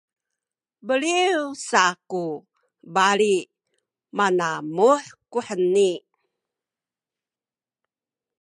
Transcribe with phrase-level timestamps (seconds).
[0.87, 2.25] beliw sa ku
[2.95, 3.35] bali
[4.17, 5.91] manamuh kuheni